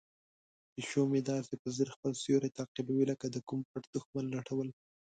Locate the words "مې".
1.11-1.21